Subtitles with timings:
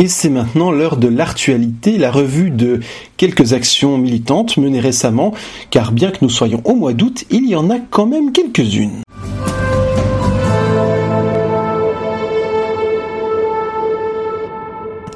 [0.00, 2.78] Et c'est maintenant l'heure de l'actualité, la revue de
[3.16, 5.34] quelques actions militantes menées récemment,
[5.70, 9.02] car bien que nous soyons au mois d'août, il y en a quand même quelques-unes.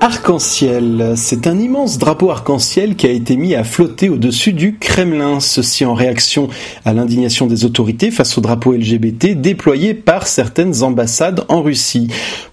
[0.00, 5.38] Arc-en-ciel, c'est un immense drapeau arc-en-ciel qui a été mis à flotter au-dessus du Kremlin,
[5.38, 6.48] ceci en réaction
[6.84, 12.08] à l'indignation des autorités face au drapeau LGBT déployé par certaines ambassades en Russie.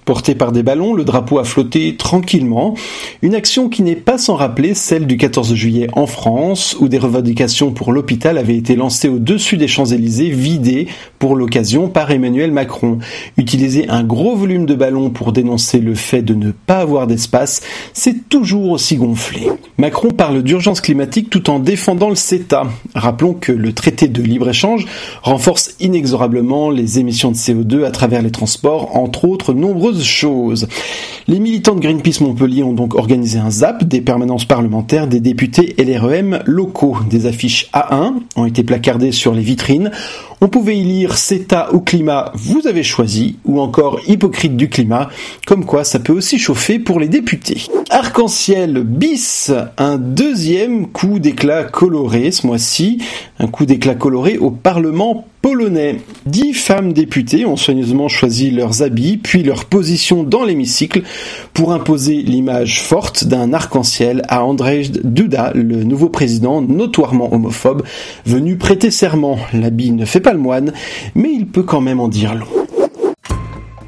[0.09, 2.73] Porté par des ballons, le drapeau a flotté tranquillement,
[3.21, 6.97] une action qui n'est pas sans rappeler celle du 14 juillet en France, où des
[6.97, 10.87] revendications pour l'hôpital avaient été lancées au-dessus des Champs-Élysées, vidées
[11.19, 12.97] pour l'occasion par Emmanuel Macron.
[13.37, 17.61] Utiliser un gros volume de ballons pour dénoncer le fait de ne pas avoir d'espace,
[17.93, 19.47] c'est toujours aussi gonflé.
[19.77, 22.63] Macron parle d'urgence climatique tout en défendant le CETA.
[22.95, 24.87] Rappelons que le traité de libre-échange
[25.21, 30.67] renforce inexorablement les émissions de CO2 à travers les transports, entre autres nombreuses choses.
[31.27, 35.75] Les militants de Greenpeace Montpellier ont donc organisé un ZAP des permanences parlementaires des députés
[35.77, 36.97] LREM locaux.
[37.09, 39.91] Des affiches A1 ont été placardées sur les vitrines.
[40.41, 45.09] On pouvait y lire CETA ou climat, vous avez choisi, ou encore hypocrite du climat,
[45.45, 47.63] comme quoi ça peut aussi chauffer pour les députés.
[47.89, 52.99] Arc-en-ciel bis, un deuxième coup d'éclat coloré ce mois-ci,
[53.39, 55.97] un coup d'éclat coloré au Parlement polonais.
[56.25, 61.03] Dix femmes députées ont soigneusement choisi leurs habits puis leur position dans l'hémicycle
[61.53, 67.83] pour imposer l'image forte d'un arc-en-ciel à Andrzej Duda, le nouveau président notoirement homophobe,
[68.25, 69.37] venu prêter serment.
[69.53, 70.73] L'habit ne fait pas le moine,
[71.15, 72.58] mais il peut quand même en dire long.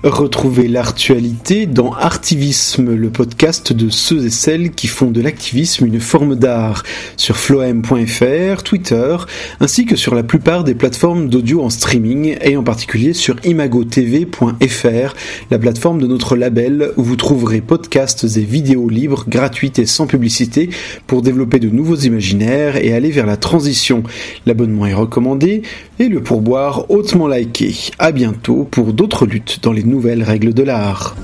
[0.03, 5.99] Retrouvez l'actualité dans Artivisme, le podcast de ceux et celles qui font de l'activisme une
[5.99, 6.81] forme d'art,
[7.17, 9.15] sur floem.fr, Twitter,
[9.59, 15.15] ainsi que sur la plupart des plateformes d'audio en streaming, et en particulier sur imagotv.fr,
[15.51, 20.07] la plateforme de notre label où vous trouverez podcasts et vidéos libres, gratuites et sans
[20.07, 20.71] publicité
[21.05, 24.01] pour développer de nouveaux imaginaires et aller vers la transition.
[24.47, 25.61] L'abonnement est recommandé
[25.99, 27.75] et le pourboire hautement liké.
[27.99, 31.15] À bientôt pour d'autres luttes dans les nouvelles règles de l'art.